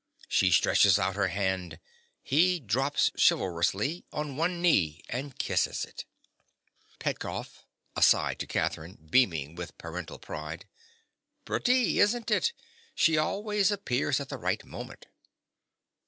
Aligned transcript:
She 0.27 0.49
stretches 0.49 0.97
out 0.97 1.15
her 1.15 1.27
hand: 1.27 1.79
he 2.23 2.59
drops 2.59 3.11
chivalrously 3.17 4.03
on 4.11 4.35
one 4.35 4.59
knee 4.59 5.03
and 5.07 5.37
kisses 5.37 5.85
it._) 5.85 6.05
PETKOFF. 6.97 7.63
(aside 7.95 8.39
to 8.39 8.47
Catherine, 8.47 8.95
beaming 9.07 9.53
with 9.53 9.77
parental 9.77 10.17
pride). 10.17 10.67
Pretty, 11.45 11.99
isn't 11.99 12.31
it? 12.31 12.51
She 12.95 13.15
always 13.19 13.69
appears 13.69 14.19
at 14.19 14.29
the 14.29 14.39
right 14.39 14.65
moment. 14.65 15.05